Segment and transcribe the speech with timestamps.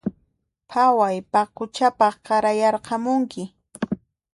[0.69, 3.43] Phaway paquchapaq qarayarqamunki